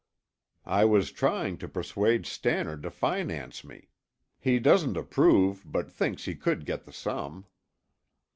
"I 0.65 0.83
was 0.83 1.11
trying 1.11 1.59
to 1.59 1.67
persuade 1.69 2.25
Stannard 2.25 2.81
to 2.81 2.89
finance 2.89 3.63
me. 3.63 3.89
He 4.39 4.57
doesn't 4.57 4.97
approve, 4.97 5.61
but 5.63 5.91
thinks 5.91 6.25
he 6.25 6.33
could 6.33 6.65
get 6.65 6.85
the 6.85 6.91
sum." 6.91 7.45